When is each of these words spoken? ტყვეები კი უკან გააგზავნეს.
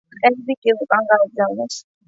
ტყვეები 0.13 0.55
კი 0.61 0.75
უკან 0.87 1.07
გააგზავნეს. 1.13 1.81